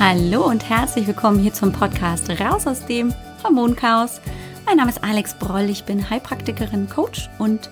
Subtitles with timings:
[0.00, 3.12] Hallo und herzlich willkommen hier zum Podcast Raus aus dem
[3.42, 4.20] Hormonchaos.
[4.64, 7.68] Mein Name ist Alex Broll, ich bin Heilpraktikerin, Coach und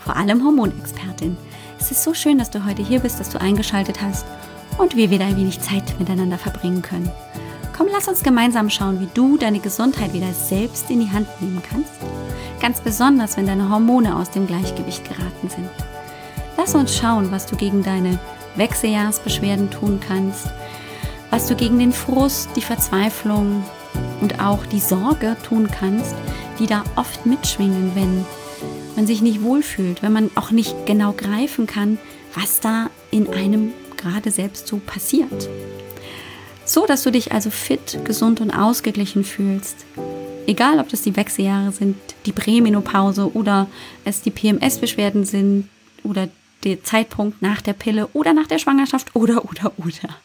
[0.00, 1.36] vor allem Hormonexpertin.
[1.78, 4.26] Es ist so schön, dass du heute hier bist, dass du eingeschaltet hast
[4.78, 7.08] und wir wieder ein wenig Zeit miteinander verbringen können.
[7.76, 11.62] Komm, lass uns gemeinsam schauen, wie du deine Gesundheit wieder selbst in die Hand nehmen
[11.70, 11.92] kannst.
[12.60, 15.70] Ganz besonders, wenn deine Hormone aus dem Gleichgewicht geraten sind.
[16.56, 18.18] Lass uns schauen, was du gegen deine
[18.56, 20.48] Wechseljahrsbeschwerden tun kannst,
[21.30, 23.64] was du gegen den Frust, die Verzweiflung
[24.20, 26.14] und auch die Sorge tun kannst,
[26.58, 28.24] die da oft mitschwingen, wenn
[28.96, 31.98] man sich nicht wohlfühlt, wenn man auch nicht genau greifen kann,
[32.34, 35.48] was da in einem gerade selbst so passiert.
[36.64, 39.76] So, dass du dich also fit, gesund und ausgeglichen fühlst.
[40.46, 43.66] Egal, ob das die Wechseljahre sind, die Prämenopause oder
[44.04, 45.68] es die PMS-Beschwerden sind
[46.02, 46.28] oder
[46.64, 50.16] der Zeitpunkt nach der Pille oder nach der Schwangerschaft oder, oder, oder.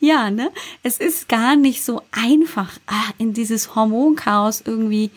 [0.00, 0.50] Ja, ne?
[0.82, 5.10] Es ist gar nicht so einfach, ah, in dieses Hormonchaos irgendwie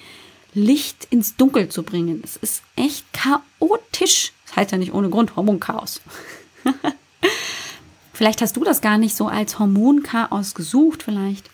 [0.53, 2.21] Licht ins Dunkel zu bringen.
[2.23, 4.33] Es ist echt chaotisch.
[4.47, 6.01] Das heißt ja nicht ohne Grund Hormonchaos.
[8.13, 11.49] Vielleicht hast du das gar nicht so als Hormonchaos gesucht, vielleicht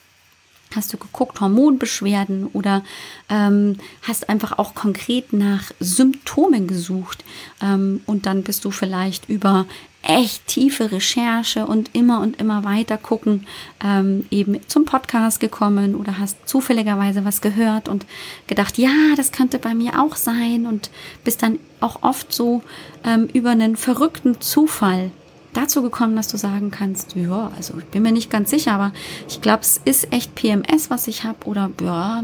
[0.75, 2.84] Hast du geguckt, Hormonbeschwerden oder
[3.30, 7.23] ähm, hast einfach auch konkret nach Symptomen gesucht
[7.62, 9.66] ähm, und dann bist du vielleicht über
[10.08, 13.45] echt tiefe Recherche und immer und immer weiter gucken
[13.83, 18.05] ähm, eben zum Podcast gekommen oder hast zufälligerweise was gehört und
[18.47, 20.89] gedacht, ja, das könnte bei mir auch sein und
[21.25, 22.63] bist dann auch oft so
[23.03, 25.11] ähm, über einen verrückten Zufall
[25.52, 28.94] dazu gekommen, dass du sagen kannst, ja, also ich bin mir nicht ganz sicher, aber
[29.28, 32.23] ich glaube, es ist echt PMS, was ich habe oder ja,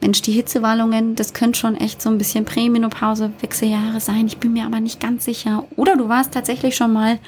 [0.00, 4.26] Mensch, die Hitzewallungen, das könnte schon echt so ein bisschen Prämenopause, Wechseljahre sein.
[4.26, 5.66] Ich bin mir aber nicht ganz sicher.
[5.76, 7.18] Oder du warst tatsächlich schon mal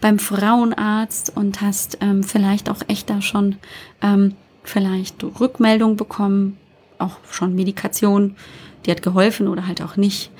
[0.00, 3.56] beim Frauenarzt und hast ähm, vielleicht auch echt da schon
[4.02, 6.58] ähm, vielleicht Rückmeldung bekommen,
[6.98, 8.36] auch schon Medikation,
[8.84, 10.30] die hat geholfen oder halt auch nicht.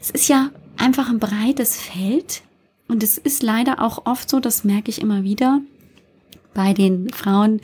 [0.00, 2.42] Es ist ja einfach ein breites Feld,
[2.92, 5.62] und es ist leider auch oft so, das merke ich immer wieder
[6.52, 7.62] bei den Frauen,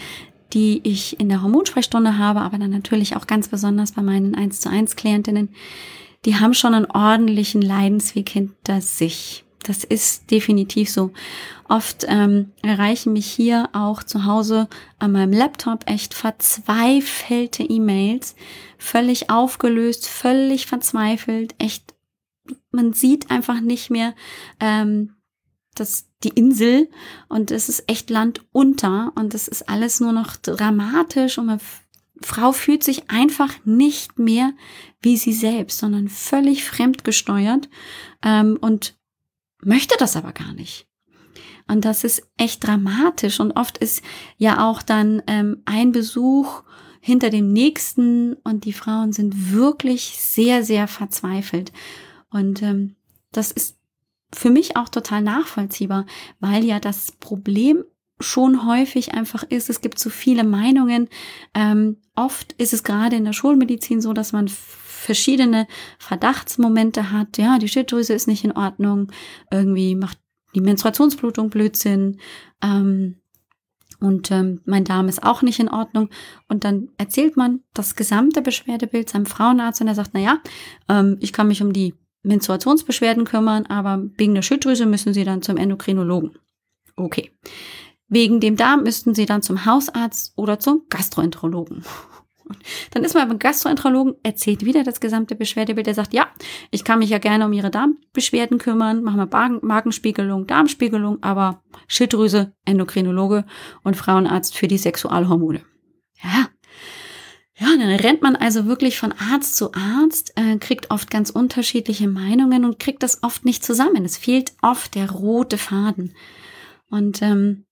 [0.52, 4.60] die ich in der Hormonsprechstunde habe, aber dann natürlich auch ganz besonders bei meinen 1
[4.60, 5.50] zu 1 Klientinnen,
[6.24, 9.44] die haben schon einen ordentlichen Leidensweg hinter sich.
[9.62, 11.12] Das ist definitiv so.
[11.68, 18.34] Oft ähm, erreichen mich hier auch zu Hause an meinem Laptop echt verzweifelte E-Mails,
[18.78, 21.94] völlig aufgelöst, völlig verzweifelt, echt,
[22.70, 24.14] man sieht einfach nicht mehr,
[24.60, 25.17] ähm,
[25.80, 26.88] das, die Insel.
[27.28, 29.12] Und es ist echt Land unter.
[29.14, 31.38] Und es ist alles nur noch dramatisch.
[31.38, 31.60] Und man,
[32.20, 34.52] Frau fühlt sich einfach nicht mehr
[35.00, 37.68] wie sie selbst, sondern völlig fremdgesteuert
[38.22, 38.98] ähm, und
[39.62, 40.88] möchte das aber gar nicht.
[41.68, 43.40] Und das ist echt dramatisch.
[43.40, 44.02] Und oft ist
[44.38, 46.62] ja auch dann ähm, ein Besuch
[47.00, 48.34] hinter dem nächsten.
[48.42, 51.72] Und die Frauen sind wirklich sehr, sehr verzweifelt.
[52.30, 52.96] Und ähm,
[53.32, 53.77] das ist
[54.32, 56.06] für mich auch total nachvollziehbar,
[56.40, 57.84] weil ja das Problem
[58.20, 61.08] schon häufig einfach ist, es gibt so viele Meinungen.
[61.54, 65.66] Ähm, oft ist es gerade in der Schulmedizin so, dass man verschiedene
[65.98, 67.38] Verdachtsmomente hat.
[67.38, 69.12] Ja, die Schilddrüse ist nicht in Ordnung,
[69.50, 70.18] irgendwie macht
[70.54, 72.18] die Menstruationsblutung Blödsinn.
[72.62, 73.20] Ähm,
[74.00, 76.08] und ähm, mein Darm ist auch nicht in Ordnung.
[76.48, 80.38] Und dann erzählt man das gesamte Beschwerdebild seinem Frauenarzt und er sagt, na ja,
[80.88, 85.42] ähm, ich kann mich um die Menstruationsbeschwerden kümmern, aber wegen der Schilddrüse müssen Sie dann
[85.42, 86.38] zum Endokrinologen.
[86.96, 87.30] Okay.
[88.08, 91.84] Wegen dem Darm müssten Sie dann zum Hausarzt oder zum Gastroenterologen.
[92.92, 95.86] Dann ist man beim Gastroenterologen, erzählt wieder das gesamte Beschwerdebild.
[95.86, 96.28] Er sagt, ja,
[96.70, 102.54] ich kann mich ja gerne um Ihre Darmbeschwerden kümmern, machen wir Magenspiegelung, Darmspiegelung, aber Schilddrüse,
[102.64, 103.44] Endokrinologe
[103.82, 105.60] und Frauenarzt für die Sexualhormone.
[106.22, 106.48] Ja,
[107.60, 112.06] ja, dann rennt man also wirklich von Arzt zu Arzt, äh, kriegt oft ganz unterschiedliche
[112.06, 114.04] Meinungen und kriegt das oft nicht zusammen.
[114.04, 116.14] Es fehlt oft der rote Faden.
[116.88, 117.64] Und ähm,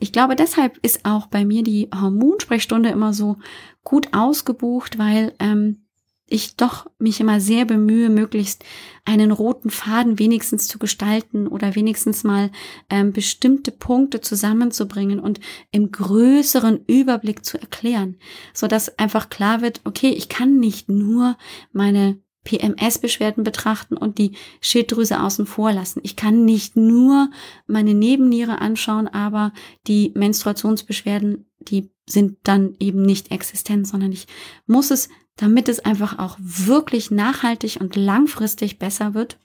[0.00, 3.36] ich glaube, deshalb ist auch bei mir die Hormonsprechstunde immer so
[3.84, 5.85] gut ausgebucht, weil ähm,
[6.28, 8.64] ich doch mich immer sehr bemühe, möglichst
[9.04, 12.50] einen roten Faden wenigstens zu gestalten oder wenigstens mal
[12.90, 15.38] ähm, bestimmte Punkte zusammenzubringen und
[15.70, 18.16] im größeren Überblick zu erklären,
[18.52, 21.36] so dass einfach klar wird, okay, ich kann nicht nur
[21.72, 26.00] meine PMS-Beschwerden betrachten und die Schilddrüse außen vor lassen.
[26.04, 27.30] Ich kann nicht nur
[27.66, 29.52] meine Nebenniere anschauen, aber
[29.86, 34.26] die Menstruationsbeschwerden, die sind dann eben nicht existent, sondern ich
[34.66, 39.38] muss es damit es einfach auch wirklich nachhaltig und langfristig besser wird,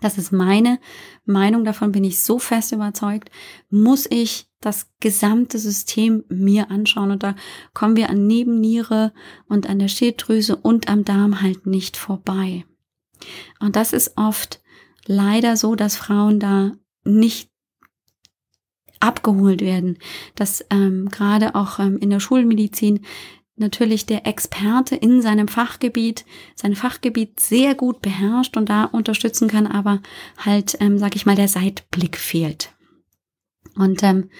[0.00, 0.78] das ist meine
[1.24, 3.30] Meinung, davon bin ich so fest überzeugt,
[3.70, 7.10] muss ich das gesamte System mir anschauen.
[7.10, 7.34] Und da
[7.72, 9.12] kommen wir an Nebenniere
[9.48, 12.64] und an der Schilddrüse und am Darm halt nicht vorbei.
[13.60, 14.60] Und das ist oft
[15.06, 16.72] leider so, dass Frauen da
[17.04, 17.50] nicht
[19.00, 19.98] abgeholt werden,
[20.34, 23.04] dass ähm, gerade auch ähm, in der Schulmedizin
[23.56, 26.24] natürlich der Experte in seinem Fachgebiet,
[26.54, 30.00] sein Fachgebiet sehr gut beherrscht und da unterstützen kann, aber
[30.38, 32.74] halt, ähm, sag ich mal, der Seitblick fehlt.
[33.76, 34.30] Und ähm,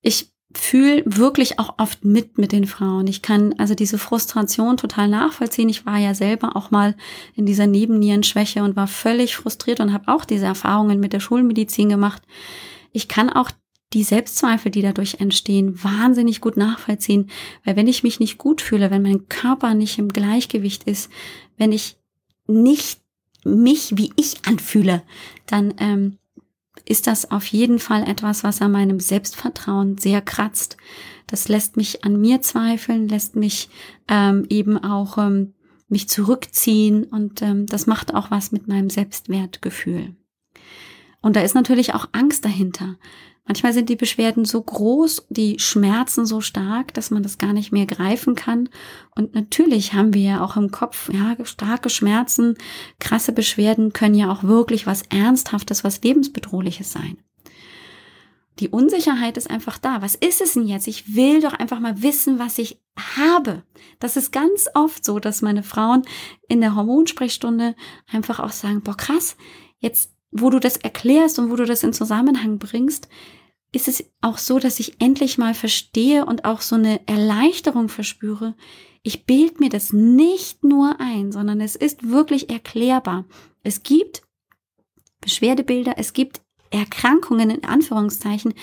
[0.00, 3.06] ich fühle wirklich auch oft mit mit den Frauen.
[3.06, 5.68] Ich kann also diese Frustration total nachvollziehen.
[5.68, 6.96] Ich war ja selber auch mal
[7.34, 11.90] in dieser Nebennierenschwäche und war völlig frustriert und habe auch diese Erfahrungen mit der Schulmedizin
[11.90, 12.22] gemacht.
[12.92, 13.50] Ich kann auch
[13.92, 17.30] die Selbstzweifel, die dadurch entstehen, wahnsinnig gut nachvollziehen.
[17.64, 21.10] Weil wenn ich mich nicht gut fühle, wenn mein Körper nicht im Gleichgewicht ist,
[21.56, 21.96] wenn ich
[22.46, 23.00] nicht
[23.44, 25.02] mich wie ich anfühle,
[25.46, 26.18] dann ähm,
[26.84, 30.76] ist das auf jeden Fall etwas, was an meinem Selbstvertrauen sehr kratzt.
[31.26, 33.68] Das lässt mich an mir zweifeln, lässt mich
[34.08, 35.54] ähm, eben auch ähm,
[35.88, 40.14] mich zurückziehen und ähm, das macht auch was mit meinem Selbstwertgefühl.
[41.20, 42.96] Und da ist natürlich auch Angst dahinter.
[43.48, 47.72] Manchmal sind die Beschwerden so groß, die Schmerzen so stark, dass man das gar nicht
[47.72, 48.68] mehr greifen kann.
[49.16, 52.58] Und natürlich haben wir ja auch im Kopf, ja, starke Schmerzen,
[53.00, 57.16] krasse Beschwerden können ja auch wirklich was Ernsthaftes, was Lebensbedrohliches sein.
[58.58, 60.02] Die Unsicherheit ist einfach da.
[60.02, 60.86] Was ist es denn jetzt?
[60.86, 62.78] Ich will doch einfach mal wissen, was ich
[63.16, 63.62] habe.
[63.98, 66.02] Das ist ganz oft so, dass meine Frauen
[66.48, 67.76] in der Hormonsprechstunde
[68.12, 69.38] einfach auch sagen, boah, krass,
[69.78, 73.08] jetzt, wo du das erklärst und wo du das in Zusammenhang bringst,
[73.72, 78.54] ist es auch so, dass ich endlich mal verstehe und auch so eine Erleichterung verspüre.
[79.02, 83.26] Ich bild mir das nicht nur ein, sondern es ist wirklich erklärbar.
[83.62, 84.22] Es gibt
[85.20, 88.54] Beschwerdebilder, es gibt Erkrankungen in Anführungszeichen,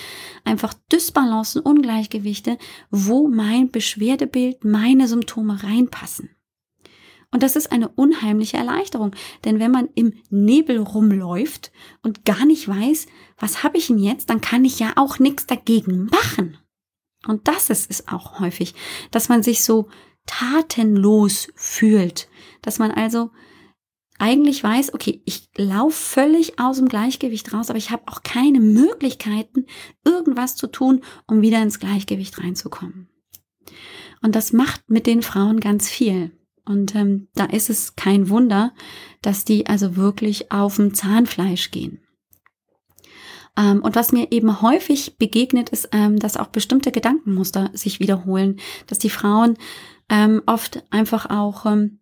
[0.43, 2.57] einfach Dysbalancen, Ungleichgewichte,
[2.91, 6.34] wo mein Beschwerdebild, meine Symptome reinpassen.
[7.31, 9.11] Und das ist eine unheimliche Erleichterung,
[9.43, 13.07] denn wenn man im Nebel rumläuft und gar nicht weiß,
[13.37, 16.57] was habe ich denn jetzt, dann kann ich ja auch nichts dagegen machen.
[17.27, 18.75] Und das ist es auch häufig,
[19.11, 19.89] dass man sich so
[20.25, 22.29] tatenlos fühlt,
[22.61, 23.31] dass man also
[24.17, 28.59] eigentlich weiß, okay, ich laufe völlig aus dem Gleichgewicht raus, aber ich habe auch keine
[28.59, 29.65] Möglichkeiten,
[30.05, 33.09] irgendwas zu tun, um wieder ins Gleichgewicht reinzukommen.
[34.21, 36.31] Und das macht mit den Frauen ganz viel.
[36.65, 38.73] Und ähm, da ist es kein Wunder,
[39.21, 41.99] dass die also wirklich auf dem Zahnfleisch gehen.
[43.57, 48.59] Ähm, und was mir eben häufig begegnet, ist, ähm, dass auch bestimmte Gedankenmuster sich wiederholen,
[48.87, 49.57] dass die Frauen
[50.09, 51.99] ähm, oft einfach auch ähm,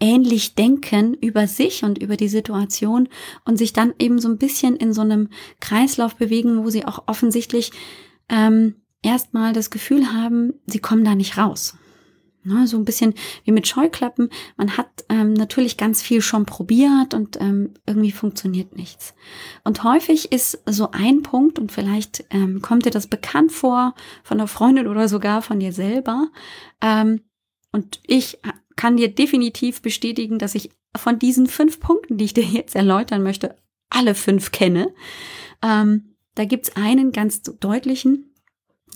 [0.00, 3.08] ähnlich denken über sich und über die Situation
[3.44, 5.28] und sich dann eben so ein bisschen in so einem
[5.60, 7.72] Kreislauf bewegen, wo sie auch offensichtlich
[8.28, 11.76] ähm, erstmal das Gefühl haben, sie kommen da nicht raus.
[12.46, 13.14] Ne, so ein bisschen
[13.44, 14.28] wie mit Scheuklappen.
[14.58, 19.14] Man hat ähm, natürlich ganz viel schon probiert und ähm, irgendwie funktioniert nichts.
[19.64, 24.36] Und häufig ist so ein Punkt, und vielleicht ähm, kommt dir das bekannt vor von
[24.36, 26.28] der Freundin oder sogar von dir selber.
[26.82, 27.22] Ähm,
[27.72, 28.38] und ich
[28.76, 33.22] kann dir definitiv bestätigen, dass ich von diesen fünf Punkten, die ich dir jetzt erläutern
[33.22, 33.56] möchte,
[33.88, 34.94] alle fünf kenne.
[35.62, 38.33] Ähm, da gibt's einen ganz deutlichen,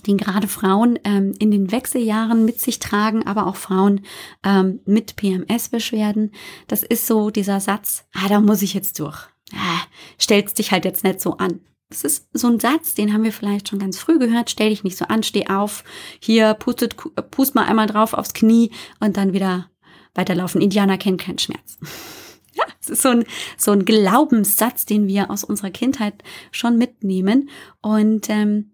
[0.07, 4.01] den gerade Frauen ähm, in den Wechseljahren mit sich tragen, aber auch Frauen
[4.43, 6.31] ähm, mit PMS-Beschwerden.
[6.67, 9.27] Das ist so dieser Satz, ah, da muss ich jetzt durch.
[9.53, 9.81] Ah,
[10.19, 11.61] stellst dich halt jetzt nicht so an.
[11.89, 14.51] Das ist so ein Satz, den haben wir vielleicht schon ganz früh gehört.
[14.51, 15.83] Stell dich nicht so an, steh auf.
[16.19, 16.95] Hier, pustet,
[17.31, 19.69] pust mal einmal drauf aufs Knie und dann wieder
[20.13, 20.61] weiterlaufen.
[20.61, 21.77] Indianer kennen keinen Schmerz.
[22.55, 23.23] Ja, es ist so ein,
[23.57, 26.15] so ein Glaubenssatz, den wir aus unserer Kindheit
[26.51, 27.49] schon mitnehmen.
[27.79, 28.71] Und ähm,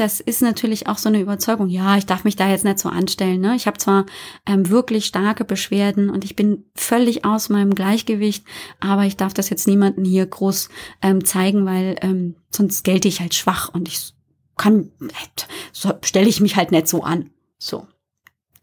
[0.00, 2.88] das ist natürlich auch so eine Überzeugung, ja, ich darf mich da jetzt nicht so
[2.88, 3.40] anstellen.
[3.40, 3.54] Ne?
[3.54, 4.06] Ich habe zwar
[4.46, 8.46] ähm, wirklich starke Beschwerden und ich bin völlig aus meinem Gleichgewicht,
[8.80, 10.70] aber ich darf das jetzt niemanden hier groß
[11.02, 14.14] ähm, zeigen, weil ähm, sonst gelte ich halt schwach und ich
[14.56, 14.90] kann,
[15.72, 17.30] so stelle ich mich halt nicht so an.
[17.58, 17.86] So.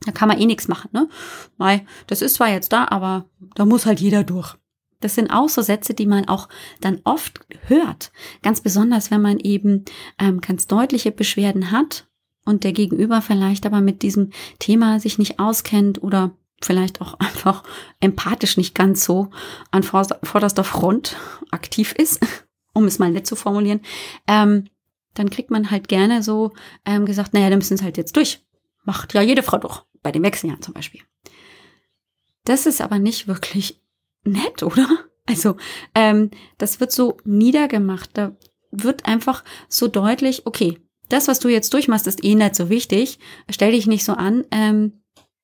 [0.05, 1.09] Da kann man eh nichts machen, ne?
[1.57, 3.25] Weil das ist zwar jetzt da, aber
[3.55, 4.55] da muss halt jeder durch.
[4.99, 6.49] Das sind auch so Sätze, die man auch
[6.81, 8.11] dann oft hört.
[8.41, 9.85] Ganz besonders, wenn man eben
[10.19, 12.07] ähm, ganz deutliche Beschwerden hat
[12.45, 17.63] und der Gegenüber vielleicht aber mit diesem Thema sich nicht auskennt oder vielleicht auch einfach
[17.99, 19.29] empathisch nicht ganz so
[19.71, 21.15] an vorderster Front
[21.51, 22.19] aktiv ist,
[22.73, 23.81] um es mal nett zu formulieren,
[24.27, 24.65] ähm,
[25.13, 26.53] dann kriegt man halt gerne so
[26.85, 28.43] ähm, gesagt, naja, dann müssen es halt jetzt durch.
[28.85, 31.01] Macht ja jede Frau doch, bei den Wechseljahren zum Beispiel.
[32.45, 33.81] Das ist aber nicht wirklich
[34.27, 34.87] nett, oder?
[35.25, 35.57] Also
[35.93, 38.11] ähm, das wird so niedergemacht.
[38.13, 38.37] Da
[38.71, 40.79] wird einfach so deutlich, okay,
[41.09, 43.19] das, was du jetzt durchmachst, ist eh nicht so wichtig.
[43.49, 44.45] Stell dich nicht so an.
[44.51, 45.01] Ähm,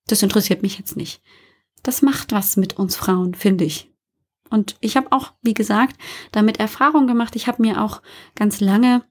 [0.08, 1.22] das interessiert mich jetzt nicht.
[1.84, 3.92] Das macht was mit uns Frauen, finde ich.
[4.50, 5.98] Und ich habe auch, wie gesagt,
[6.32, 7.36] damit Erfahrung gemacht.
[7.36, 8.02] Ich habe mir auch
[8.36, 9.04] ganz lange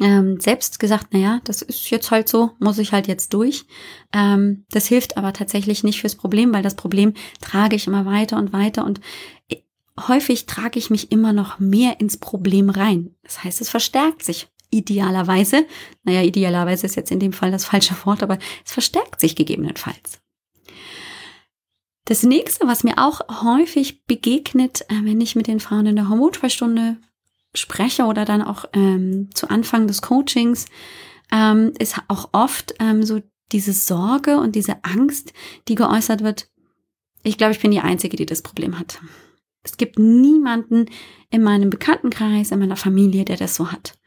[0.00, 3.66] ähm, selbst gesagt, naja, das ist jetzt halt so, muss ich halt jetzt durch.
[4.12, 8.36] Ähm, das hilft aber tatsächlich nicht fürs Problem, weil das Problem trage ich immer weiter
[8.36, 9.00] und weiter und
[9.48, 9.56] äh,
[10.06, 13.14] häufig trage ich mich immer noch mehr ins Problem rein.
[13.22, 15.66] Das heißt, es verstärkt sich idealerweise.
[16.04, 20.20] Naja, idealerweise ist jetzt in dem Fall das falsche Wort, aber es verstärkt sich gegebenenfalls.
[22.04, 26.08] Das nächste, was mir auch häufig begegnet, äh, wenn ich mit den Frauen in der
[26.08, 26.96] Hormonsprechstunde
[27.58, 30.66] spreche oder dann auch ähm, zu Anfang des Coachings,
[31.32, 33.20] ähm, ist auch oft ähm, so
[33.52, 35.32] diese Sorge und diese Angst,
[35.68, 36.50] die geäußert wird.
[37.22, 39.00] Ich glaube, ich bin die Einzige, die das Problem hat.
[39.62, 40.86] Es gibt niemanden
[41.30, 43.98] in meinem Bekanntenkreis, in meiner Familie, der das so hat.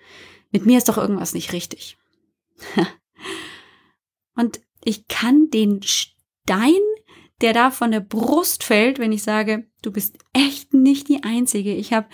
[0.51, 1.97] Mit mir ist doch irgendwas nicht richtig.
[4.35, 6.81] und ich kann den Stein
[7.41, 11.73] der da von der Brust fällt, wenn ich sage, du bist echt nicht die Einzige.
[11.73, 12.07] Ich habe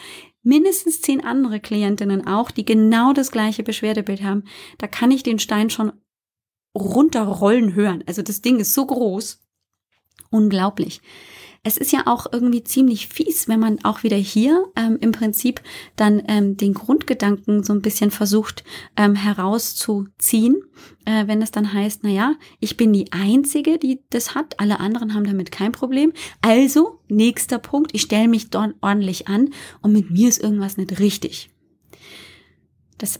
[0.48, 4.46] mindestens zehn andere Klientinnen auch, die genau das gleiche Beschwerdebild haben.
[4.77, 5.92] Da kann ich den Stein schon
[6.75, 8.04] runterrollen hören.
[8.08, 9.39] Also das Ding ist so groß.
[10.30, 11.01] Unglaublich
[11.64, 15.62] es ist ja auch irgendwie ziemlich fies, wenn man auch wieder hier ähm, im Prinzip
[15.96, 18.64] dann ähm, den Grundgedanken so ein bisschen versucht
[18.96, 20.56] ähm, herauszuziehen,
[21.06, 24.80] äh, wenn es dann heißt, na ja, ich bin die Einzige, die das hat, alle
[24.80, 26.14] anderen haben damit kein Problem.
[26.42, 29.50] Also, nächster Punkt, ich stelle mich dort ordentlich an
[29.82, 31.50] und mit mir ist irgendwas nicht richtig.
[32.98, 33.20] Das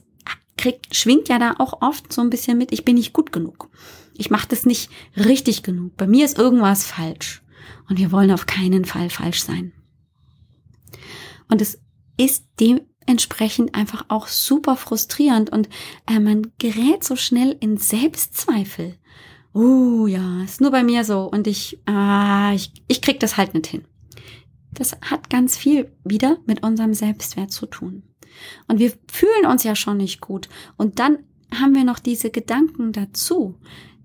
[0.58, 3.70] kriegt, schwingt ja da auch oft so ein bisschen mit, ich bin nicht gut genug.
[4.16, 5.96] Ich mache das nicht richtig genug.
[5.96, 7.44] Bei mir ist irgendwas falsch.
[7.90, 9.74] Und wir wollen auf keinen Fall falsch sein.
[11.50, 11.80] Und es
[12.18, 15.70] ist dementsprechend einfach auch super frustrierend und
[16.08, 18.98] äh, man gerät so schnell in Selbstzweifel.
[19.54, 23.54] Oh ja, ist nur bei mir so und ich, ah, ich, ich krieg das halt
[23.54, 23.86] nicht hin.
[24.72, 28.04] Das hat ganz viel wieder mit unserem Selbstwert zu tun.
[28.68, 30.50] Und wir fühlen uns ja schon nicht gut.
[30.76, 31.20] Und dann
[31.54, 33.56] haben wir noch diese Gedanken dazu.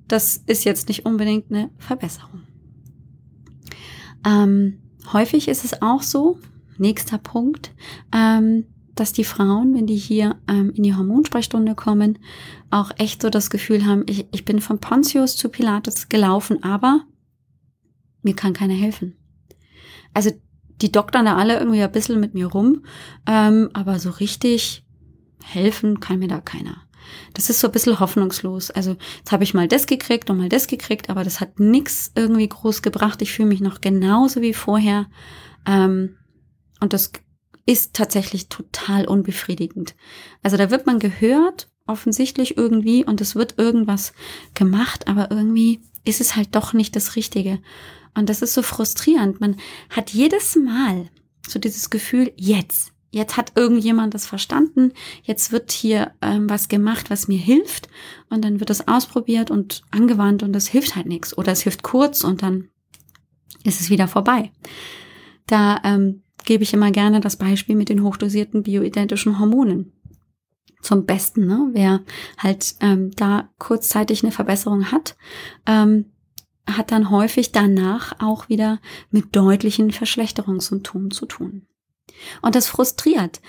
[0.09, 2.42] Das ist jetzt nicht unbedingt eine Verbesserung.
[4.25, 4.79] Ähm,
[5.12, 6.38] häufig ist es auch so,
[6.79, 7.73] nächster Punkt,
[8.14, 12.19] ähm, dass die Frauen, wenn die hier ähm, in die Hormonsprechstunde kommen,
[12.71, 17.05] auch echt so das Gefühl haben, ich, ich bin von Pontius zu Pilatus gelaufen, aber
[18.23, 19.17] mir kann keiner helfen.
[20.14, 20.31] Also
[20.83, 22.85] die doktern da alle irgendwie ein bisschen mit mir rum,
[23.26, 24.85] ähm, aber so richtig
[25.43, 26.83] helfen kann mir da keiner.
[27.35, 28.71] Das ist so ein bisschen hoffnungslos.
[28.71, 32.12] Also jetzt habe ich mal das gekriegt und mal das gekriegt, aber das hat nichts
[32.14, 33.23] irgendwie groß gebracht.
[33.23, 35.06] Ich fühle mich noch genauso wie vorher.
[35.66, 36.16] Ähm,
[36.80, 37.12] und das
[37.66, 39.94] ist tatsächlich total unbefriedigend.
[40.42, 44.12] Also da wird man gehört, offensichtlich irgendwie, und es wird irgendwas
[44.54, 47.61] gemacht, aber irgendwie ist es halt doch nicht das Richtige.
[48.14, 49.40] Und das ist so frustrierend.
[49.40, 49.56] Man
[49.90, 51.09] hat jedes Mal
[51.47, 54.92] so dieses Gefühl, jetzt, jetzt hat irgendjemand das verstanden,
[55.23, 57.88] jetzt wird hier ähm, was gemacht, was mir hilft
[58.31, 61.83] und dann wird das ausprobiert und angewandt und das hilft halt nichts oder es hilft
[61.83, 62.69] kurz und dann
[63.64, 64.50] ist es wieder vorbei.
[65.47, 69.92] Da ähm, gebe ich immer gerne das Beispiel mit den hochdosierten bioidentischen Hormonen
[70.81, 71.47] zum Besten.
[71.47, 71.71] Ne?
[71.73, 72.00] Wer
[72.38, 75.16] halt ähm, da kurzzeitig eine Verbesserung hat,
[75.66, 76.07] ähm,
[76.66, 81.66] hat dann häufig danach auch wieder mit deutlichen Verschlechterungssymptomen zu tun.
[82.40, 83.40] Und das frustriert.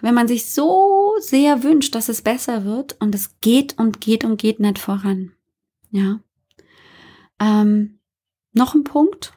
[0.00, 4.24] Wenn man sich so sehr wünscht, dass es besser wird und es geht und geht
[4.24, 5.32] und geht nicht voran.
[5.90, 6.20] Ja.
[7.40, 7.98] Ähm,
[8.52, 9.34] noch ein Punkt,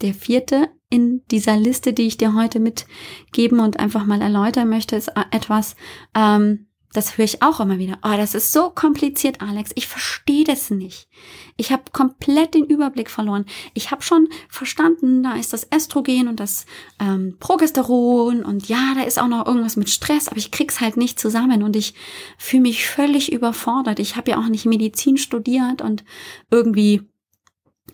[0.00, 4.96] der vierte in dieser Liste, die ich dir heute mitgeben und einfach mal erläutern möchte,
[4.96, 5.74] ist etwas,
[6.14, 7.98] ähm, das höre ich auch immer wieder.
[8.02, 9.72] Oh, das ist so kompliziert, Alex.
[9.74, 11.08] Ich verstehe das nicht.
[11.56, 13.46] Ich habe komplett den Überblick verloren.
[13.74, 16.66] Ich habe schon verstanden, da ist das Östrogen und das
[17.00, 20.96] ähm, Progesteron und ja, da ist auch noch irgendwas mit Stress, aber ich krieg's halt
[20.96, 21.94] nicht zusammen und ich
[22.38, 23.98] fühle mich völlig überfordert.
[23.98, 26.04] Ich habe ja auch nicht Medizin studiert und
[26.50, 27.02] irgendwie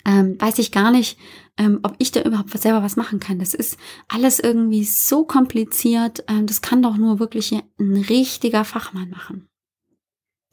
[0.07, 1.19] ähm, weiß ich gar nicht,
[1.61, 3.39] ähm, ob ich da überhaupt selber was machen kann.
[3.39, 3.77] Das ist
[4.09, 6.25] alles irgendwie so kompliziert.
[6.27, 9.47] Ähm, das kann doch nur wirklich ein richtiger Fachmann machen.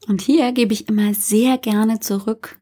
[0.06, 2.60] Und hier gebe ich immer sehr gerne zurück.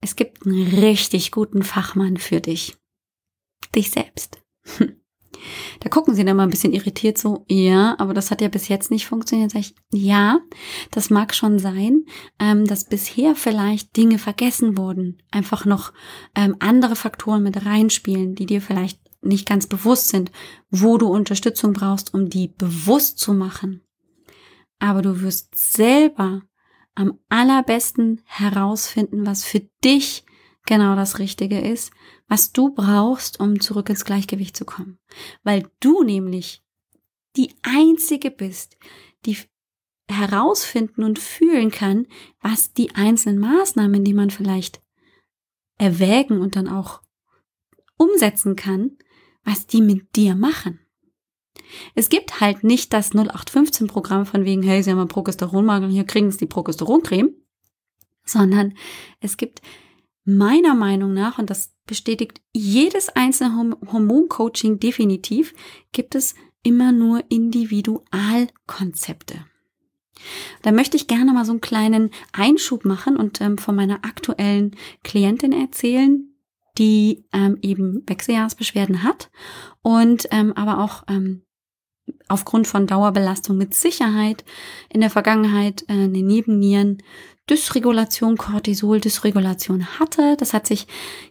[0.00, 2.76] Es gibt einen richtig guten Fachmann für dich.
[3.76, 4.42] Dich selbst.
[5.80, 8.68] Da gucken sie dann mal ein bisschen irritiert so, ja, aber das hat ja bis
[8.68, 9.50] jetzt nicht funktioniert.
[9.50, 10.40] Sag ich, ja,
[10.90, 12.04] das mag schon sein,
[12.38, 15.92] ähm, dass bisher vielleicht Dinge vergessen wurden, einfach noch
[16.34, 20.32] ähm, andere Faktoren mit reinspielen, die dir vielleicht nicht ganz bewusst sind,
[20.70, 23.82] wo du Unterstützung brauchst, um die bewusst zu machen.
[24.78, 26.42] Aber du wirst selber
[26.94, 30.24] am allerbesten herausfinden, was für dich
[30.66, 31.92] genau das Richtige ist,
[32.28, 34.98] was du brauchst, um zurück ins Gleichgewicht zu kommen.
[35.42, 36.62] Weil du nämlich
[37.36, 38.76] die Einzige bist,
[39.24, 39.38] die
[40.08, 42.06] herausfinden und fühlen kann,
[42.40, 44.82] was die einzelnen Maßnahmen, die man vielleicht
[45.78, 47.00] erwägen und dann auch
[47.96, 48.98] umsetzen kann,
[49.44, 50.80] was die mit dir machen.
[51.94, 56.30] Es gibt halt nicht das 0815-Programm von wegen, hey, Sie haben einen Progesteronmangel, hier kriegen
[56.30, 57.34] Sie die Progesteroncreme,
[58.24, 58.74] sondern
[59.20, 59.62] es gibt
[60.24, 65.54] meiner Meinung nach, und das bestätigt jedes einzelne Hormoncoaching definitiv,
[65.92, 69.44] gibt es immer nur Individualkonzepte.
[70.62, 74.76] Da möchte ich gerne mal so einen kleinen Einschub machen und ähm, von meiner aktuellen
[75.02, 76.28] Klientin erzählen,
[76.78, 79.32] die ähm, eben Wechseljahresbeschwerden hat
[79.82, 81.42] und ähm, aber auch ähm,
[82.28, 84.44] aufgrund von Dauerbelastung mit Sicherheit
[84.88, 86.98] in der Vergangenheit äh, eine Nebennieren
[87.50, 90.36] Dysregulation, Cortisol, Dysregulation hatte.
[90.38, 90.86] Das hat sich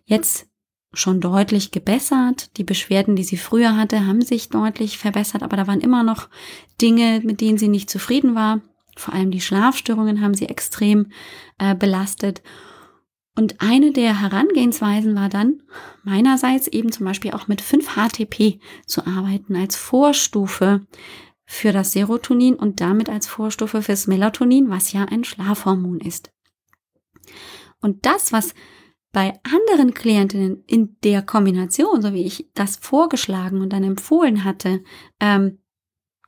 [0.06, 0.48] jetzt
[0.94, 2.58] schon deutlich gebessert.
[2.58, 6.28] Die Beschwerden, die sie früher hatte, haben sich deutlich verbessert, aber da waren immer noch
[6.82, 8.62] Dinge, mit denen sie nicht zufrieden war.
[8.98, 11.08] Vor allem die Schlafstörungen haben sie extrem
[11.58, 12.42] äh, belastet.
[13.38, 15.64] Und eine der Herangehensweisen war dann
[16.04, 20.86] meinerseits eben zum Beispiel auch mit 5-HTP zu arbeiten als Vorstufe
[21.52, 26.32] für das Serotonin und damit als Vorstufe fürs Melatonin, was ja ein Schlafhormon ist.
[27.82, 28.54] Und das, was
[29.12, 34.82] bei anderen Klientinnen in der Kombination, so wie ich das vorgeschlagen und dann empfohlen hatte,
[35.20, 35.60] ähm,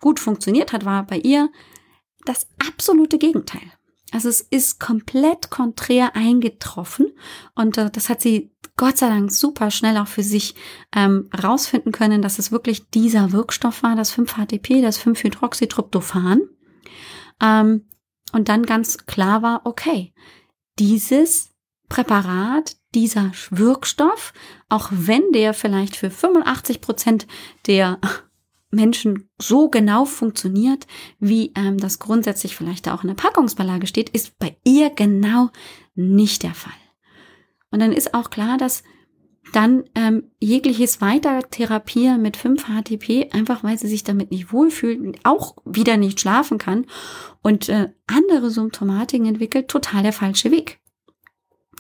[0.02, 1.50] gut funktioniert hat, war bei ihr
[2.26, 3.72] das absolute Gegenteil.
[4.12, 7.14] Also es ist komplett konträr eingetroffen
[7.56, 10.56] und äh, das hat sie Gott sei Dank super schnell auch für sich
[10.96, 16.42] ähm, rausfinden können, dass es wirklich dieser Wirkstoff war, das 5-HTP, das 5-Hydroxytryptophan.
[17.42, 17.86] Ähm,
[18.32, 20.14] und dann ganz klar war, okay,
[20.80, 21.52] dieses
[21.88, 24.34] Präparat, dieser Wirkstoff,
[24.70, 27.28] auch wenn der vielleicht für 85 Prozent
[27.68, 28.00] der
[28.72, 30.88] Menschen so genau funktioniert,
[31.20, 35.52] wie ähm, das grundsätzlich vielleicht auch in der Packungsbeilage steht, ist bei ihr genau
[35.94, 36.74] nicht der Fall.
[37.74, 38.84] Und dann ist auch klar, dass
[39.52, 45.98] dann ähm, jegliches Weitertherapieren mit 5-HTP, einfach weil sie sich damit nicht wohlfühlt, auch wieder
[45.98, 46.86] nicht schlafen kann
[47.42, 50.82] und äh, andere Symptomatiken entwickelt, total der falsche Weg.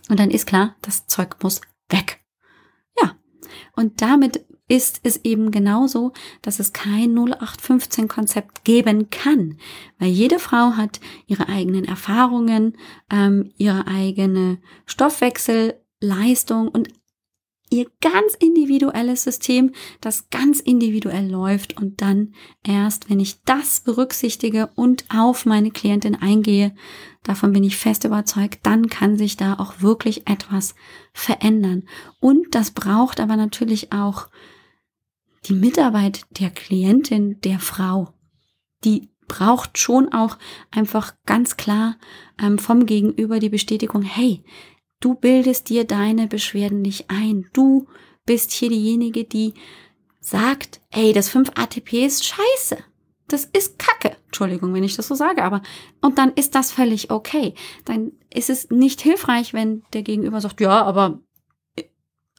[0.09, 2.21] Und dann ist klar, das Zeug muss weg.
[2.99, 3.15] Ja.
[3.75, 9.59] Und damit ist es eben genauso, dass es kein 0815-Konzept geben kann,
[9.99, 12.77] weil jede Frau hat ihre eigenen Erfahrungen,
[13.11, 14.57] ähm, ihre eigene
[16.03, 16.89] Stoffwechselleistung und
[17.69, 24.69] ihr ganz individuelles System, das ganz individuell läuft und dann erst, wenn ich das berücksichtige
[24.75, 26.75] und auf meine Klientin eingehe,
[27.23, 30.75] davon bin ich fest überzeugt, dann kann sich da auch wirklich etwas
[31.13, 31.83] verändern.
[32.19, 34.27] Und das braucht aber natürlich auch
[35.45, 38.13] die Mitarbeit der Klientin, der Frau,
[38.83, 40.37] die braucht schon auch
[40.69, 41.97] einfach ganz klar
[42.39, 44.43] ähm, vom Gegenüber die Bestätigung, hey,
[45.03, 47.49] du bildest dir deine Beschwerden nicht ein.
[47.53, 47.87] Du
[48.25, 49.53] bist hier diejenige, die
[50.19, 52.77] sagt, ey, das 5-ATP ist scheiße.
[53.27, 54.15] Das ist Kacke.
[54.27, 55.61] Entschuldigung, wenn ich das so sage, aber
[56.01, 57.53] und dann ist das völlig okay.
[57.85, 61.19] Dann ist es nicht hilfreich, wenn der Gegenüber sagt, ja, aber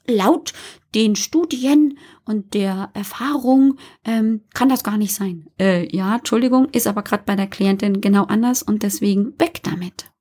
[0.07, 0.53] laut
[0.94, 5.48] den Studien und der Erfahrung ähm, kann das gar nicht sein.
[5.59, 10.13] Äh, ja, Entschuldigung, ist aber gerade bei der Klientin genau anders und deswegen weg damit.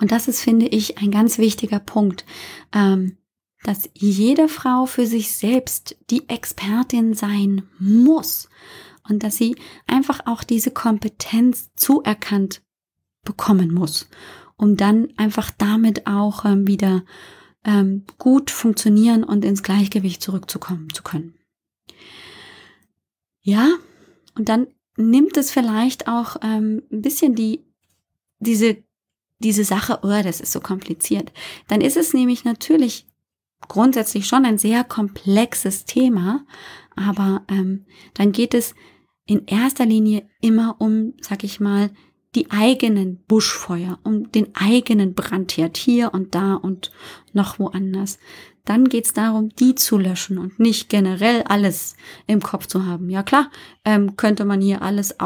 [0.00, 2.24] Und das ist, finde ich, ein ganz wichtiger Punkt,
[2.72, 3.16] ähm,
[3.64, 8.48] dass jede Frau für sich selbst die Expertin sein muss
[9.08, 12.62] und dass sie einfach auch diese Kompetenz zuerkannt
[13.24, 14.08] bekommen muss,
[14.56, 17.04] um dann einfach damit auch ähm, wieder
[17.64, 21.34] ähm, gut funktionieren und ins Gleichgewicht zurückzukommen zu können.
[23.40, 23.68] Ja,
[24.36, 27.64] und dann nimmt es vielleicht auch ähm, ein bisschen die,
[28.38, 28.82] diese,
[29.40, 31.32] diese Sache, oh, das ist so kompliziert.
[31.68, 33.06] Dann ist es nämlich natürlich
[33.66, 36.44] grundsätzlich schon ein sehr komplexes Thema,
[36.96, 38.74] aber ähm, dann geht es
[39.26, 41.90] in erster Linie immer um, sag ich mal,
[42.34, 46.92] die eigenen Buschfeuer, um den eigenen Brandherd hier und da und
[47.32, 48.18] noch woanders.
[48.64, 51.96] Dann geht's darum, die zu löschen und nicht generell alles
[52.26, 53.08] im Kopf zu haben.
[53.08, 53.50] Ja klar,
[53.84, 55.20] ähm, könnte man hier alles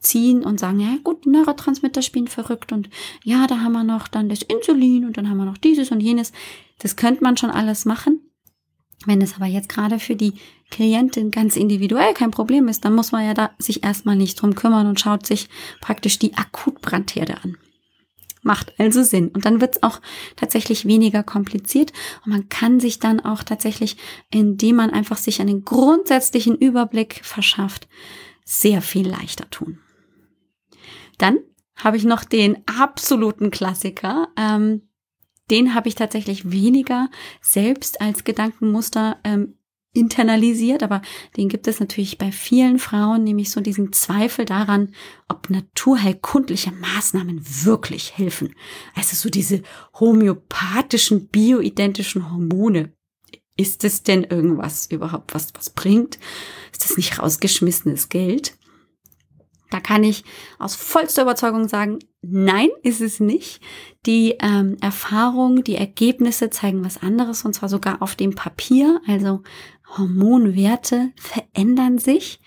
[0.00, 2.88] aufziehen und sagen, ja gut, Neurotransmitter spielen verrückt und
[3.22, 6.00] ja, da haben wir noch dann das Insulin und dann haben wir noch dieses und
[6.00, 6.32] jenes.
[6.78, 8.20] Das könnte man schon alles machen.
[9.06, 10.34] Wenn es aber jetzt gerade für die
[10.70, 14.54] Klientin ganz individuell kein Problem ist, dann muss man ja da sich erstmal nicht drum
[14.54, 15.48] kümmern und schaut sich
[15.80, 17.56] praktisch die Akutbrandherde an.
[18.42, 19.28] Macht also Sinn.
[19.28, 20.00] Und dann wird es auch
[20.36, 21.92] tatsächlich weniger kompliziert
[22.24, 23.96] und man kann sich dann auch tatsächlich,
[24.30, 27.88] indem man einfach sich einen grundsätzlichen Überblick verschafft,
[28.44, 29.78] sehr viel leichter tun.
[31.20, 31.38] Dann
[31.76, 34.28] habe ich noch den absoluten Klassiker.
[34.36, 34.88] Ähm,
[35.50, 37.10] den habe ich tatsächlich weniger
[37.42, 39.54] selbst als Gedankenmuster ähm,
[39.92, 41.02] internalisiert, aber
[41.36, 44.94] den gibt es natürlich bei vielen Frauen, nämlich so diesen Zweifel daran,
[45.28, 48.54] ob naturheilkundliche Maßnahmen wirklich helfen.
[48.94, 49.62] Also so diese
[49.98, 52.92] homöopathischen, bioidentischen Hormone.
[53.56, 56.18] Ist es denn irgendwas überhaupt, was was bringt?
[56.72, 58.56] Ist das nicht rausgeschmissenes Geld?
[59.70, 60.24] Da kann ich
[60.58, 63.60] aus vollster Überzeugung sagen, nein, ist es nicht.
[64.04, 69.00] Die ähm, Erfahrung, die Ergebnisse zeigen was anderes und zwar sogar auf dem Papier.
[69.06, 69.42] Also
[69.96, 72.40] Hormonwerte verändern sich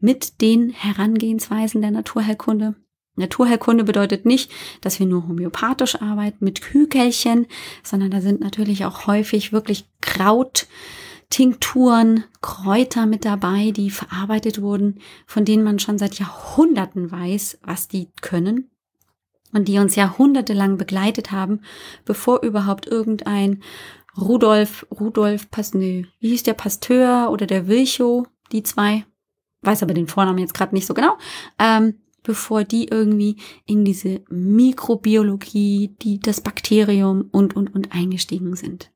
[0.00, 2.74] mit den Herangehensweisen der Naturheilkunde.
[3.14, 7.46] Naturheilkunde bedeutet nicht, dass wir nur homöopathisch arbeiten mit Kügelchen,
[7.82, 10.66] sondern da sind natürlich auch häufig wirklich Kraut,
[11.32, 17.88] Tinkturen, Kräuter mit dabei, die verarbeitet wurden, von denen man schon seit Jahrhunderten weiß, was
[17.88, 18.70] die können.
[19.50, 21.62] Und die uns jahrhundertelang begleitet haben,
[22.04, 23.62] bevor überhaupt irgendein
[24.14, 29.06] Rudolf, Rudolf Pasnö, wie hieß der Pasteur oder der Virchow, die zwei,
[29.62, 31.16] weiß aber den Vornamen jetzt gerade nicht so genau,
[31.58, 38.91] ähm, bevor die irgendwie in diese Mikrobiologie, die das Bakterium und und und eingestiegen sind.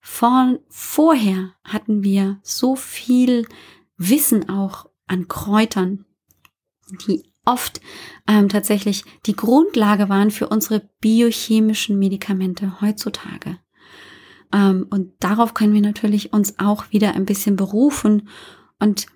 [0.00, 3.46] Von vorher hatten wir so viel
[3.96, 6.06] Wissen auch an Kräutern,
[7.06, 7.80] die oft
[8.26, 13.58] ähm, tatsächlich die Grundlage waren für unsere biochemischen Medikamente heutzutage.
[14.52, 18.28] Ähm, und darauf können wir natürlich uns auch wieder ein bisschen berufen.
[18.78, 19.06] Und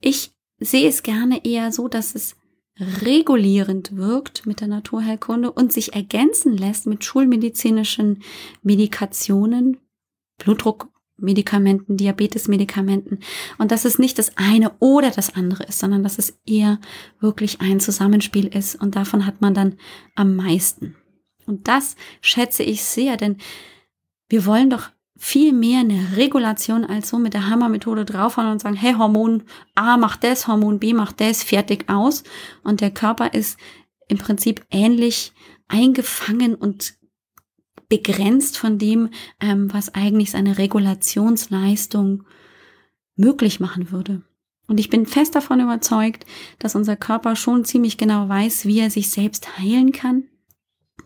[0.00, 2.36] ich sehe es gerne eher so, dass es
[2.78, 8.22] regulierend wirkt mit der Naturheilkunde und sich ergänzen lässt mit schulmedizinischen
[8.62, 9.78] Medikationen,
[10.40, 13.20] Blutdruckmedikamenten, Diabetesmedikamenten
[13.58, 16.80] und dass es nicht das eine oder das andere ist, sondern dass es eher
[17.20, 19.76] wirklich ein Zusammenspiel ist und davon hat man dann
[20.16, 20.96] am meisten.
[21.46, 23.36] Und das schätze ich sehr, denn
[24.28, 24.90] wir wollen doch
[25.22, 29.42] viel mehr eine Regulation als so mit der Hammermethode draufhauen und sagen, hey, Hormon
[29.74, 32.24] A macht das, Hormon B macht das, fertig aus.
[32.62, 33.58] Und der Körper ist
[34.08, 35.32] im Prinzip ähnlich
[35.68, 36.94] eingefangen und
[37.90, 42.24] begrenzt von dem, ähm, was eigentlich seine Regulationsleistung
[43.16, 44.22] möglich machen würde.
[44.66, 46.24] Und ich bin fest davon überzeugt,
[46.60, 50.24] dass unser Körper schon ziemlich genau weiß, wie er sich selbst heilen kann.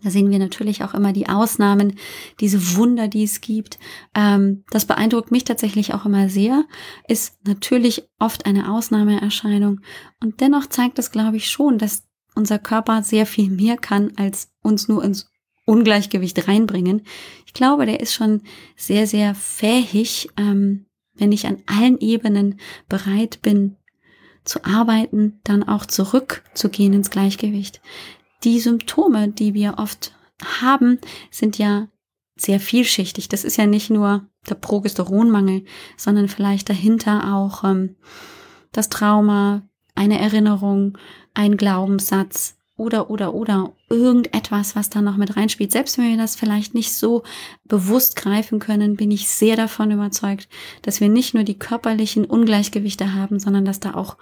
[0.03, 1.95] Da sehen wir natürlich auch immer die Ausnahmen,
[2.39, 3.79] diese Wunder, die es gibt.
[4.13, 6.65] Ähm, das beeindruckt mich tatsächlich auch immer sehr,
[7.07, 9.81] ist natürlich oft eine Ausnahmeerscheinung.
[10.21, 12.03] Und dennoch zeigt es, glaube ich, schon, dass
[12.35, 15.31] unser Körper sehr viel mehr kann, als uns nur ins
[15.65, 17.01] Ungleichgewicht reinbringen.
[17.45, 18.41] Ich glaube, der ist schon
[18.75, 23.77] sehr, sehr fähig, ähm, wenn ich an allen Ebenen bereit bin
[24.43, 27.81] zu arbeiten, dann auch zurückzugehen ins Gleichgewicht.
[28.43, 30.13] Die Symptome, die wir oft
[30.61, 30.99] haben,
[31.31, 31.87] sind ja
[32.37, 33.29] sehr vielschichtig.
[33.29, 35.65] Das ist ja nicht nur der Progesteronmangel,
[35.97, 37.95] sondern vielleicht dahinter auch ähm,
[38.71, 39.63] das Trauma,
[39.95, 40.97] eine Erinnerung,
[41.33, 45.71] ein Glaubenssatz, oder, oder, oder irgendetwas, was da noch mit reinspielt.
[45.71, 47.23] Selbst wenn wir das vielleicht nicht so
[47.63, 50.49] bewusst greifen können, bin ich sehr davon überzeugt,
[50.81, 54.17] dass wir nicht nur die körperlichen Ungleichgewichte haben, sondern dass da auch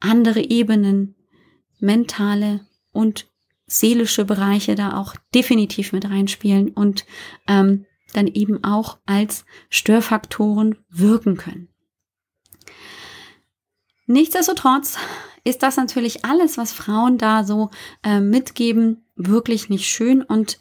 [0.00, 1.14] andere Ebenen,
[1.78, 3.28] mentale und
[3.66, 7.06] seelische Bereiche da auch definitiv mit reinspielen und
[7.48, 11.71] ähm, dann eben auch als Störfaktoren wirken können.
[14.06, 14.96] Nichtsdestotrotz
[15.44, 17.70] ist das natürlich alles, was Frauen da so
[18.02, 20.58] äh, mitgeben, wirklich nicht schön und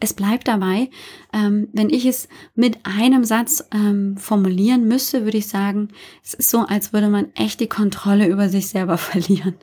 [0.00, 0.90] es bleibt dabei,
[1.32, 5.88] ähm, wenn ich es mit einem Satz ähm, formulieren müsste, würde ich sagen,
[6.22, 9.56] es ist so, als würde man echt die Kontrolle über sich selber verlieren.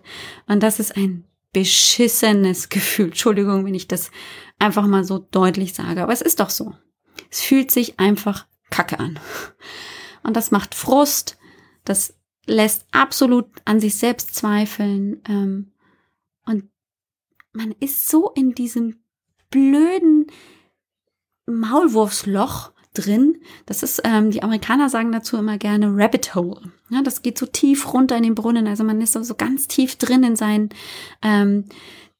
[0.47, 3.07] Und das ist ein beschissenes Gefühl.
[3.07, 4.11] Entschuldigung, wenn ich das
[4.59, 6.73] einfach mal so deutlich sage, aber es ist doch so.
[7.31, 9.19] Es fühlt sich einfach kacke an.
[10.23, 11.37] Und das macht Frust,
[11.85, 15.21] das lässt absolut an sich selbst zweifeln.
[15.27, 15.71] Ähm,
[16.45, 16.69] und
[17.53, 18.99] man ist so in diesem
[19.49, 20.27] blöden
[21.45, 23.37] Maulwurfsloch drin.
[23.65, 26.71] Das ist, ähm, die Amerikaner sagen dazu immer gerne Rabbit Hole.
[26.89, 28.67] Ja, das geht so tief runter in den Brunnen.
[28.67, 30.69] Also man ist so, so ganz tief drin in seinen
[31.21, 31.65] ähm,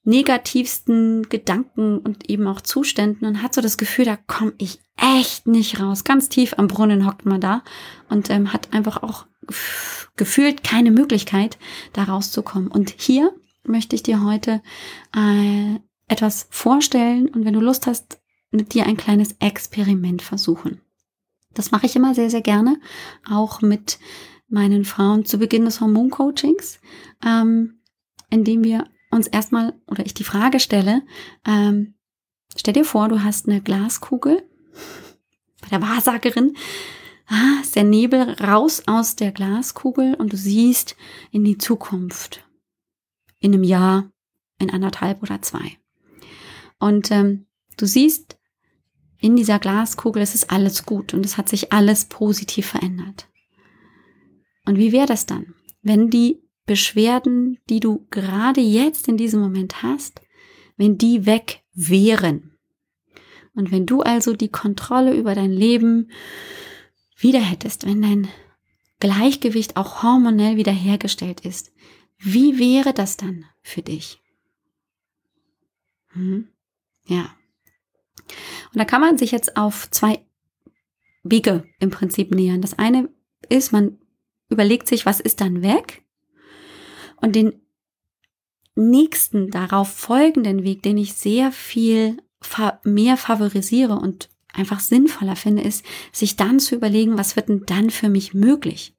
[0.04, 5.48] negativsten Gedanken und eben auch Zuständen und hat so das Gefühl, da komme ich echt
[5.48, 6.04] nicht raus.
[6.04, 7.64] Ganz tief am Brunnen hockt man da
[8.10, 9.26] und ähm, hat einfach auch
[10.16, 11.58] gefühlt keine Möglichkeit,
[11.94, 12.70] da rauszukommen.
[12.70, 13.34] Und hier
[13.64, 14.62] möchte ich dir heute
[15.16, 15.76] äh,
[16.08, 18.20] etwas vorstellen und wenn du Lust hast,
[18.52, 20.82] mit dir ein kleines Experiment versuchen.
[21.54, 22.80] Das mache ich immer sehr, sehr gerne,
[23.30, 24.00] auch mit
[24.48, 26.80] meinen Frauen zu Beginn des Hormoncoachings,
[27.24, 27.80] ähm,
[28.30, 31.04] indem wir uns erstmal oder ich die Frage stelle,
[31.46, 31.96] ähm,
[32.56, 34.44] stell dir vor, du hast eine Glaskugel
[35.62, 36.56] bei der Wahrsagerin,
[37.30, 40.96] ah, ist der Nebel raus aus der Glaskugel und du siehst
[41.32, 42.46] in die Zukunft,
[43.40, 44.12] in einem Jahr,
[44.60, 45.78] in anderthalb oder zwei.
[46.80, 47.46] Und ähm,
[47.78, 48.38] du siehst
[49.20, 53.28] in dieser Glaskugel, es ist alles gut und es hat sich alles positiv verändert.
[54.66, 59.82] Und wie wäre das dann, wenn die Beschwerden, die du gerade jetzt in diesem Moment
[59.82, 60.22] hast,
[60.78, 62.60] wenn die weg wären.
[63.56, 66.12] Und wenn du also die Kontrolle über dein Leben
[67.20, 68.28] wieder hättest, wenn dein
[69.00, 71.72] Gleichgewicht auch hormonell wiederhergestellt ist,
[72.18, 74.22] wie wäre das dann für dich?
[76.10, 76.50] Hm?
[77.06, 77.36] Ja.
[78.74, 80.26] Und da kann man sich jetzt auf zwei
[81.24, 82.62] Wege im Prinzip nähern.
[82.62, 83.10] Das eine
[83.48, 84.00] ist, man
[84.50, 86.04] überlegt sich, was ist dann weg?
[87.18, 87.62] Und den
[88.76, 92.18] nächsten darauf folgenden Weg, den ich sehr viel
[92.84, 97.90] mehr favorisiere und einfach sinnvoller finde, ist, sich dann zu überlegen, was wird denn dann
[97.90, 98.96] für mich möglich?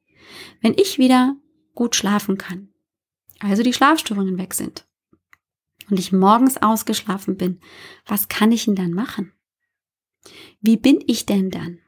[0.60, 1.36] Wenn ich wieder
[1.74, 2.68] gut schlafen kann,
[3.40, 4.86] also die Schlafstörungen weg sind
[5.88, 7.60] und ich morgens ausgeschlafen bin,
[8.06, 9.32] was kann ich denn dann machen?
[10.60, 11.78] Wie bin ich denn dann?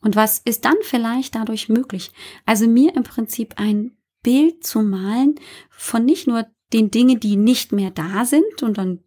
[0.00, 2.10] Und was ist dann vielleicht dadurch möglich?
[2.44, 5.36] Also mir im Prinzip ein Bild zu malen
[5.70, 9.02] von nicht nur den Dingen, die nicht mehr da sind und dann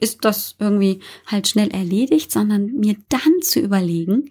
[0.00, 4.30] ist das irgendwie halt schnell erledigt, sondern mir dann zu überlegen,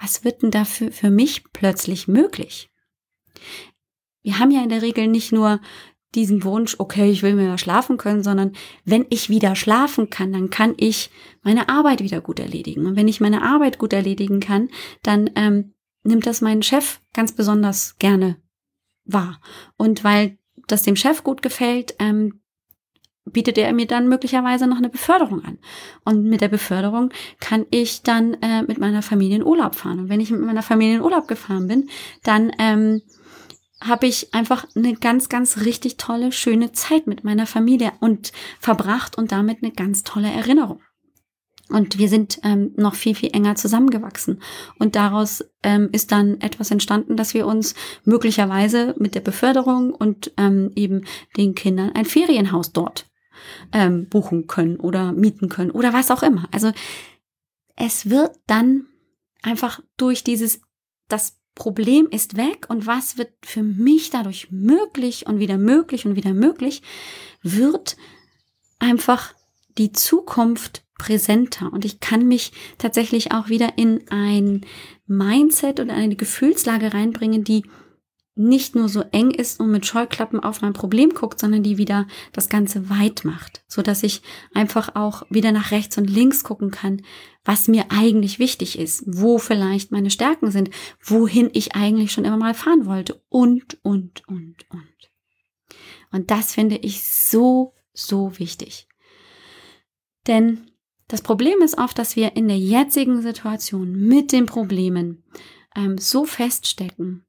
[0.00, 2.70] was wird denn dafür für mich plötzlich möglich?
[4.22, 5.60] Wir haben ja in der Regel nicht nur
[6.14, 8.52] diesen Wunsch, okay, ich will mehr schlafen können, sondern
[8.84, 11.10] wenn ich wieder schlafen kann, dann kann ich
[11.42, 12.86] meine Arbeit wieder gut erledigen.
[12.86, 14.68] Und wenn ich meine Arbeit gut erledigen kann,
[15.02, 18.36] dann ähm, nimmt das mein Chef ganz besonders gerne
[19.04, 19.40] war.
[19.76, 22.40] Und weil das dem Chef gut gefällt, ähm,
[23.24, 25.58] bietet er mir dann möglicherweise noch eine Beförderung an.
[26.04, 27.10] Und mit der Beförderung
[27.40, 30.00] kann ich dann äh, mit meiner Familie in Urlaub fahren.
[30.00, 31.88] Und wenn ich mit meiner Familie in Urlaub gefahren bin,
[32.22, 33.02] dann ähm,
[33.80, 39.16] habe ich einfach eine ganz, ganz richtig tolle, schöne Zeit mit meiner Familie und verbracht
[39.16, 40.80] und damit eine ganz tolle Erinnerung.
[41.70, 44.42] Und wir sind ähm, noch viel, viel enger zusammengewachsen.
[44.78, 50.32] Und daraus ähm, ist dann etwas entstanden, dass wir uns möglicherweise mit der Beförderung und
[50.36, 51.06] ähm, eben
[51.38, 53.06] den Kindern ein Ferienhaus dort
[53.72, 56.48] ähm, buchen können oder mieten können oder was auch immer.
[56.52, 56.72] Also
[57.76, 58.86] es wird dann
[59.42, 60.60] einfach durch dieses,
[61.08, 66.16] das Problem ist weg und was wird für mich dadurch möglich und wieder möglich und
[66.16, 66.82] wieder möglich,
[67.42, 67.96] wird
[68.78, 69.34] einfach
[69.78, 74.64] die Zukunft präsenter und ich kann mich tatsächlich auch wieder in ein
[75.06, 77.64] Mindset oder eine Gefühlslage reinbringen, die
[78.36, 82.06] nicht nur so eng ist und mit Scheuklappen auf mein Problem guckt, sondern die wieder
[82.32, 86.70] das Ganze weit macht, so dass ich einfach auch wieder nach rechts und links gucken
[86.70, 87.02] kann,
[87.44, 90.70] was mir eigentlich wichtig ist, wo vielleicht meine Stärken sind,
[91.00, 95.10] wohin ich eigentlich schon immer mal fahren wollte und, und, und, und.
[96.10, 98.88] Und das finde ich so, so wichtig.
[100.26, 100.70] Denn
[101.08, 105.22] das Problem ist oft, dass wir in der jetzigen Situation mit den Problemen
[105.76, 107.26] ähm, so feststecken.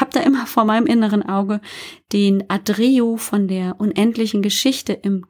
[0.00, 1.60] Habe da immer vor meinem inneren Auge
[2.12, 5.26] den Adreo von der unendlichen Geschichte im,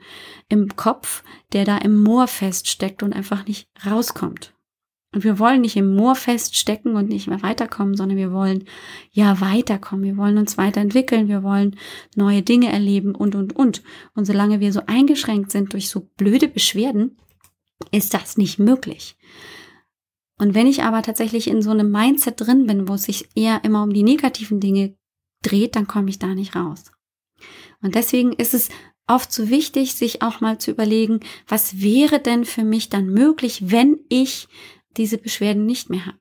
[0.48, 4.54] im Kopf, der da im Moor feststeckt und einfach nicht rauskommt.
[5.14, 8.64] Und wir wollen nicht im Moor feststecken und nicht mehr weiterkommen, sondern wir wollen
[9.12, 10.04] ja weiterkommen.
[10.04, 11.28] Wir wollen uns weiterentwickeln.
[11.28, 11.76] Wir wollen
[12.16, 13.82] neue Dinge erleben und, und, und.
[14.14, 17.16] Und solange wir so eingeschränkt sind durch so blöde Beschwerden,
[17.92, 19.16] ist das nicht möglich.
[20.38, 23.62] Und wenn ich aber tatsächlich in so einem Mindset drin bin, wo es sich eher
[23.64, 24.96] immer um die negativen Dinge
[25.42, 26.90] dreht, dann komme ich da nicht raus.
[27.82, 28.68] Und deswegen ist es
[29.06, 33.70] oft so wichtig, sich auch mal zu überlegen, was wäre denn für mich dann möglich,
[33.70, 34.48] wenn ich
[34.96, 36.18] diese Beschwerden nicht mehr habe.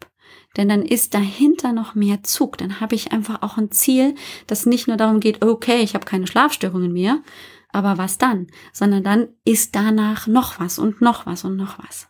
[0.57, 2.57] Denn dann ist dahinter noch mehr Zug.
[2.57, 6.05] Dann habe ich einfach auch ein Ziel, das nicht nur darum geht, okay, ich habe
[6.05, 7.23] keine Schlafstörungen mehr,
[7.69, 8.47] aber was dann?
[8.71, 12.07] Sondern dann ist danach noch was und noch was und noch was.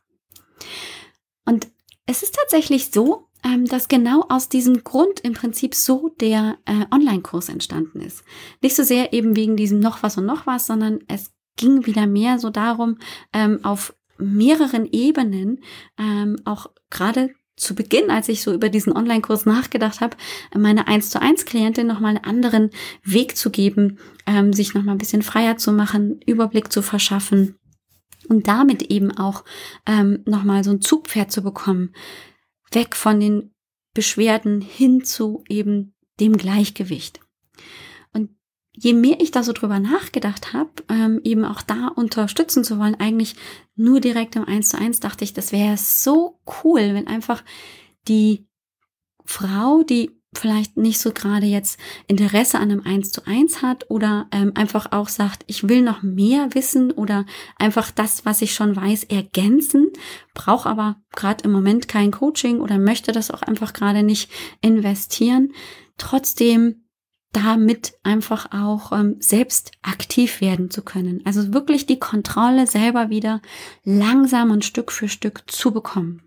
[1.45, 1.67] Und
[2.05, 6.85] es ist tatsächlich so, ähm, dass genau aus diesem Grund im Prinzip so der äh,
[6.91, 8.23] Online-Kurs entstanden ist.
[8.61, 12.07] Nicht so sehr eben wegen diesem noch was und noch was, sondern es ging wieder
[12.07, 12.97] mehr so darum,
[13.33, 15.59] ähm, auf mehreren Ebenen
[15.97, 20.17] ähm, auch gerade zu Beginn, als ich so über diesen Online-Kurs nachgedacht habe,
[20.55, 22.69] meine 1 zu 1 Klientin nochmal einen anderen
[23.03, 27.55] Weg zu geben, ähm, sich nochmal ein bisschen freier zu machen, Überblick zu verschaffen
[28.29, 29.43] und damit eben auch
[29.85, 31.93] ähm, nochmal so ein Zugpferd zu bekommen,
[32.71, 33.53] weg von den
[33.93, 37.19] Beschwerden hin zu eben dem Gleichgewicht.
[38.75, 42.95] Je mehr ich da so drüber nachgedacht habe, ähm, eben auch da unterstützen zu wollen,
[42.95, 43.35] eigentlich
[43.75, 47.43] nur direkt im 1 zu 1, dachte ich, das wäre so cool, wenn einfach
[48.07, 48.47] die
[49.25, 54.27] Frau, die vielleicht nicht so gerade jetzt Interesse an einem 1 zu 1 hat oder
[54.31, 57.25] ähm, einfach auch sagt, ich will noch mehr wissen oder
[57.57, 59.91] einfach das, was ich schon weiß, ergänzen,
[60.33, 65.53] brauche aber gerade im Moment kein Coaching oder möchte das auch einfach gerade nicht investieren,
[65.97, 66.83] trotzdem
[67.33, 71.21] damit einfach auch ähm, selbst aktiv werden zu können.
[71.25, 73.41] Also wirklich die Kontrolle selber wieder
[73.83, 76.21] langsam und Stück für Stück zu bekommen.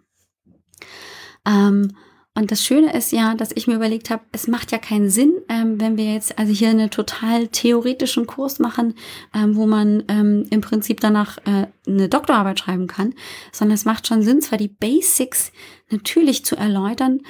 [1.47, 1.97] Ähm,
[2.37, 5.33] und das Schöne ist ja, dass ich mir überlegt habe, es macht ja keinen Sinn,
[5.49, 8.95] ähm, wenn wir jetzt also hier einen total theoretischen Kurs machen,
[9.35, 13.15] ähm, wo man ähm, im Prinzip danach äh, eine Doktorarbeit schreiben kann,
[13.53, 15.51] sondern es macht schon Sinn, zwar die Basics
[15.91, 17.23] natürlich zu erläutern,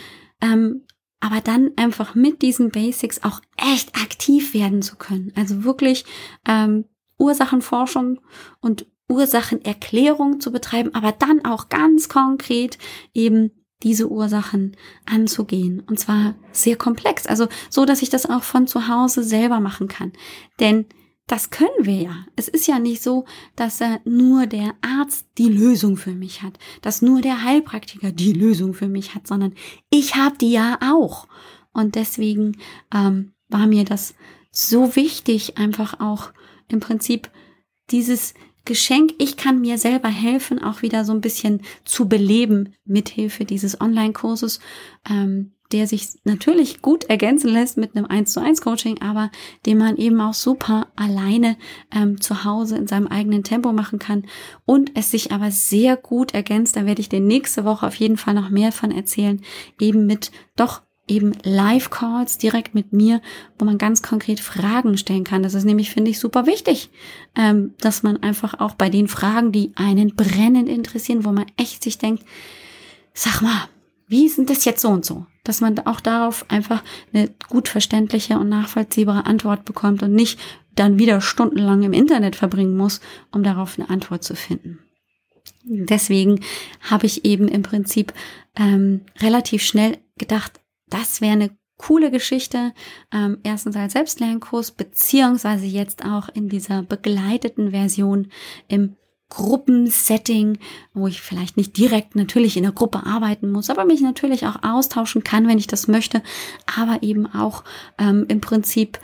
[0.43, 0.83] ähm,
[1.21, 5.33] aber dann einfach mit diesen Basics auch echt aktiv werden zu können.
[5.37, 6.05] Also wirklich
[6.49, 6.85] ähm,
[7.17, 8.21] Ursachenforschung
[8.61, 12.77] und Ursachenerklärung zu betreiben, aber dann auch ganz konkret
[13.15, 15.81] eben diese Ursachen anzugehen.
[15.81, 17.27] Und zwar sehr komplex.
[17.27, 20.13] Also so, dass ich das auch von zu Hause selber machen kann.
[20.61, 20.87] Denn
[21.27, 22.27] das können wir ja.
[22.37, 23.25] Es ist ja nicht so,
[23.57, 28.33] dass äh, nur der Arzt die Lösung für mich hat, dass nur der Heilpraktiker die
[28.33, 29.55] Lösung für mich hat, sondern
[29.91, 31.27] ich habe die ja auch.
[31.73, 32.59] Und deswegen
[32.95, 34.15] ähm, war mir das
[34.53, 36.33] so wichtig, einfach auch
[36.69, 37.31] im Prinzip
[37.91, 38.35] dieses
[38.67, 43.81] Geschenk, ich kann mir selber helfen, auch wieder so ein bisschen zu beleben mithilfe dieses
[43.81, 44.61] Online-Kurses.
[45.09, 49.31] Ähm, der sich natürlich gut ergänzen lässt mit einem 1 zu 1 Coaching, aber
[49.65, 51.57] den man eben auch super alleine
[51.95, 54.27] ähm, zu Hause in seinem eigenen Tempo machen kann
[54.65, 58.17] und es sich aber sehr gut ergänzt, da werde ich dir nächste Woche auf jeden
[58.17, 59.43] Fall noch mehr von erzählen,
[59.81, 63.21] eben mit doch eben Live-Calls direkt mit mir,
[63.59, 65.43] wo man ganz konkret Fragen stellen kann.
[65.43, 66.91] Das ist nämlich, finde ich, super wichtig,
[67.37, 71.83] ähm, dass man einfach auch bei den Fragen, die einen brennend interessieren, wo man echt
[71.83, 72.25] sich denkt,
[73.15, 73.69] sag mal,
[74.09, 75.27] wie denn das jetzt so und so?
[75.45, 80.39] Dass man auch darauf einfach eine gut verständliche und nachvollziehbare Antwort bekommt und nicht
[80.75, 83.01] dann wieder stundenlang im Internet verbringen muss,
[83.33, 84.79] um darauf eine Antwort zu finden.
[85.65, 86.41] Deswegen
[86.81, 88.13] habe ich eben im Prinzip
[88.57, 92.73] ähm, relativ schnell gedacht, das wäre eine coole Geschichte.
[93.13, 98.29] Ähm, erstens als Selbstlernkurs, beziehungsweise jetzt auch in dieser begleiteten Version
[98.69, 98.97] im
[99.29, 100.59] Gruppensetting,
[100.95, 104.63] wo ich vielleicht nicht direkt natürlich in der Gruppe arbeiten muss, aber mich natürlich auch
[104.63, 106.23] austauschen kann, wenn ich das möchte,
[106.73, 107.65] aber eben auch
[107.99, 109.01] ähm, im Prinzip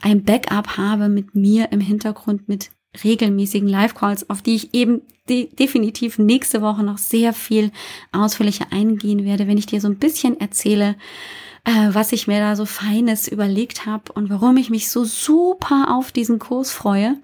[0.00, 2.70] ein Backup habe mit mir im Hintergrund mit
[3.02, 7.70] regelmäßigen Live-Calls, auf die ich eben de definitiv nächste Woche noch sehr viel
[8.12, 10.96] ausführlicher eingehen werde, wenn ich dir so ein bisschen erzähle,
[11.64, 15.96] äh, was ich mir da so Feines überlegt habe und warum ich mich so super
[15.96, 17.16] auf diesen Kurs freue.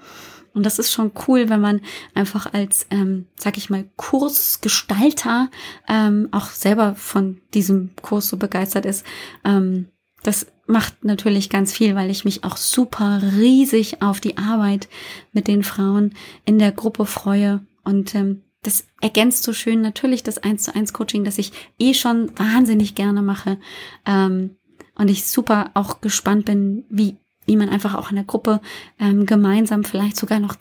[0.53, 1.81] Und das ist schon cool, wenn man
[2.15, 5.49] einfach als, ähm, sag ich mal, Kursgestalter
[5.89, 9.07] ähm, auch selber von diesem Kurs so begeistert ist.
[9.45, 9.87] Ähm,
[10.23, 14.89] das macht natürlich ganz viel, weil ich mich auch super riesig auf die Arbeit
[15.33, 17.65] mit den Frauen in der Gruppe freue.
[17.85, 21.95] Und ähm, das ergänzt so schön natürlich das 1 zu 1 Coaching, das ich eh
[21.95, 23.59] schon wahnsinnig gerne mache.
[24.07, 24.57] Ähm,
[24.95, 28.61] und ich super auch gespannt bin, wie wie man einfach auch in der Gruppe
[29.01, 30.55] ähm, gemeinsam vielleicht sogar noch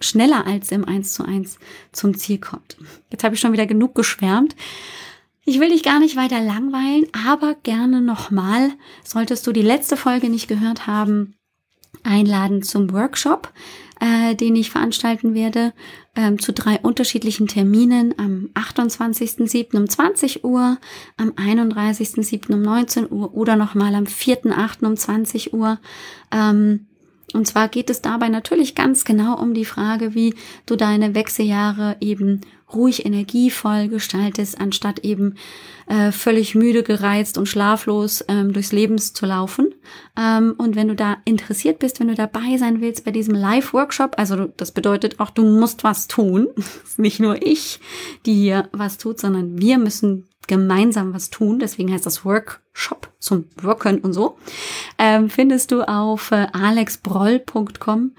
[0.00, 1.58] schneller als im 1 zu 1
[1.90, 2.76] zum Ziel kommt.
[3.10, 4.54] Jetzt habe ich schon wieder genug geschwärmt.
[5.46, 8.72] Ich will dich gar nicht weiter langweilen, aber gerne nochmal,
[9.04, 11.36] solltest du die letzte Folge nicht gehört haben,
[12.02, 13.52] einladen zum Workshop
[14.00, 15.72] äh, den ich veranstalten werde,
[16.14, 19.76] ähm, zu drei unterschiedlichen Terminen am 28.07.
[19.76, 20.78] um 20 Uhr,
[21.16, 22.52] am 31.07.
[22.52, 24.84] um 19 Uhr oder nochmal am 4.08.
[24.84, 25.78] um 20 Uhr.
[26.30, 26.86] Ähm,
[27.32, 30.34] und zwar geht es dabei natürlich ganz genau um die Frage, wie
[30.64, 32.42] du deine Wechseljahre eben
[32.74, 35.36] ruhig energievoll gestaltest, anstatt eben
[35.86, 39.74] äh, völlig müde, gereizt und schlaflos ähm, durchs Leben zu laufen.
[40.18, 44.14] Ähm, und wenn du da interessiert bist, wenn du dabei sein willst bei diesem Live-Workshop,
[44.18, 46.48] also das bedeutet auch, du musst was tun.
[46.96, 47.78] Nicht nur ich,
[48.24, 53.46] die hier was tut, sondern wir müssen gemeinsam was tun, deswegen heißt das Workshop zum
[53.60, 54.38] Worken und so,
[54.98, 58.12] ähm, findest du auf äh, alexbroll.com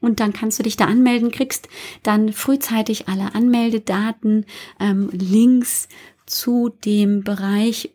[0.00, 1.68] Und dann kannst du dich da anmelden, kriegst
[2.02, 4.46] dann frühzeitig alle Anmeldedaten,
[4.78, 5.88] ähm, Links
[6.26, 7.94] zu dem Bereich,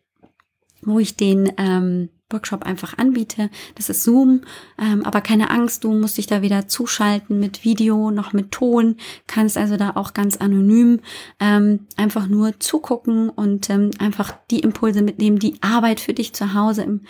[0.82, 3.50] wo ich den ähm, Workshop einfach anbiete.
[3.76, 4.42] Das ist Zoom,
[4.80, 8.98] ähm, aber keine Angst, du musst dich da wieder zuschalten mit Video, noch mit Ton,
[9.28, 11.02] kannst also da auch ganz anonym
[11.40, 16.54] ähm, einfach nur zugucken und ähm, einfach die Impulse mitnehmen, die Arbeit für dich zu
[16.54, 17.02] Hause im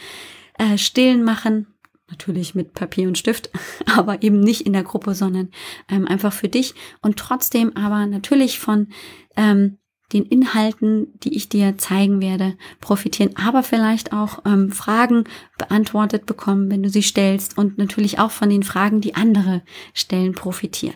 [0.58, 1.68] äh, Stillen machen.
[2.10, 3.50] Natürlich mit Papier und Stift,
[3.96, 5.50] aber eben nicht in der Gruppe, sondern
[5.90, 8.88] ähm, einfach für dich und trotzdem aber natürlich von
[9.36, 9.78] ähm,
[10.14, 15.24] den Inhalten, die ich dir zeigen werde, profitieren, aber vielleicht auch ähm, Fragen
[15.58, 20.34] beantwortet bekommen, wenn du sie stellst und natürlich auch von den Fragen, die andere stellen,
[20.34, 20.96] profitieren.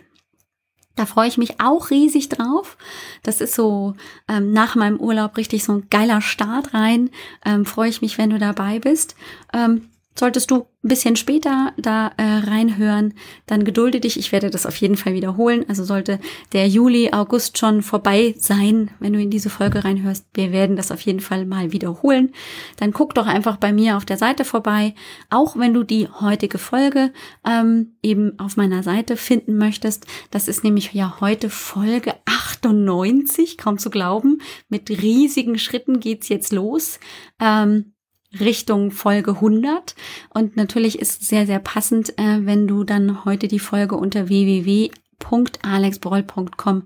[0.96, 2.76] Da freue ich mich auch riesig drauf.
[3.22, 3.94] Das ist so
[4.28, 7.10] ähm, nach meinem Urlaub richtig so ein geiler Start rein.
[7.44, 9.16] Ähm, freue ich mich, wenn du dabei bist.
[9.52, 9.88] Ähm,
[10.18, 13.14] Solltest du ein bisschen später da äh, reinhören,
[13.46, 14.18] dann gedulde dich.
[14.18, 15.64] Ich werde das auf jeden Fall wiederholen.
[15.68, 16.18] Also sollte
[16.52, 20.90] der Juli, August schon vorbei sein, wenn du in diese Folge reinhörst, wir werden das
[20.90, 22.32] auf jeden Fall mal wiederholen.
[22.76, 24.94] Dann guck doch einfach bei mir auf der Seite vorbei.
[25.30, 27.12] Auch wenn du die heutige Folge
[27.46, 30.06] ähm, eben auf meiner Seite finden möchtest.
[30.30, 34.42] Das ist nämlich ja heute Folge 98, kaum zu glauben.
[34.68, 36.98] Mit riesigen Schritten geht's jetzt los.
[37.38, 37.92] Ähm,
[38.38, 39.94] Richtung Folge 100.
[40.32, 46.84] Und natürlich ist sehr, sehr passend, äh, wenn du dann heute die Folge unter www.alexbroll.com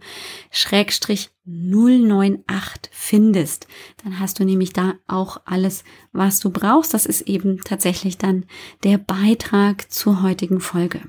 [0.51, 3.69] schrägstrich 098 findest.
[4.03, 6.95] Dann hast du nämlich da auch alles, was du brauchst.
[6.95, 8.47] Das ist eben tatsächlich dann
[8.83, 11.03] der Beitrag zur heutigen Folge.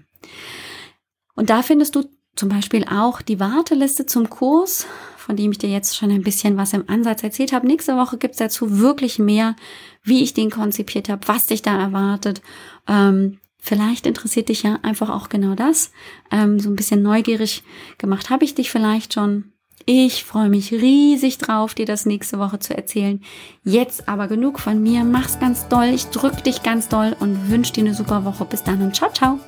[1.36, 2.04] Und da findest du
[2.36, 4.88] zum Beispiel auch die Warteliste zum Kurs,
[5.26, 7.66] von dem ich dir jetzt schon ein bisschen was im Ansatz erzählt habe.
[7.66, 9.56] Nächste Woche gibt's dazu wirklich mehr
[10.04, 12.42] wie ich den konzipiert habe, was dich da erwartet.
[12.88, 15.92] Ähm, vielleicht interessiert dich ja einfach auch genau das.
[16.32, 17.64] Ähm, so ein bisschen neugierig
[17.98, 19.52] gemacht habe ich dich vielleicht schon.
[19.88, 23.22] Ich freue mich riesig drauf, dir das nächste Woche zu erzählen.
[23.64, 25.04] Jetzt aber genug von mir.
[25.04, 25.88] Mach's ganz doll.
[25.94, 28.46] Ich drück dich ganz doll und wünsche dir eine super Woche.
[28.46, 29.40] Bis dann und ciao, ciao.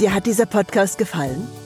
[0.00, 1.65] Dir hat dieser Podcast gefallen?